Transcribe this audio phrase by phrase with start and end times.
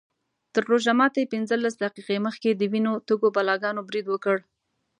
[0.53, 4.37] تر روژه ماتي پینځلس دقیقې مخکې د وینو تږو بلاګانو برید وکړ.